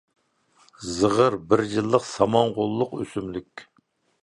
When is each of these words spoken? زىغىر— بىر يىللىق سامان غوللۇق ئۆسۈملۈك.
زىغىر— 0.93 1.37
بىر 1.51 1.63
يىللىق 1.75 2.07
سامان 2.13 2.51
غوللۇق 2.59 2.99
ئۆسۈملۈك. 3.01 3.67